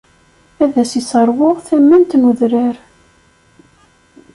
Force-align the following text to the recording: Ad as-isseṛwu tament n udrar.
Ad 0.63 0.73
as-isseṛwu 0.81 1.49
tament 1.67 2.11
n 2.15 2.27
udrar. 2.29 2.75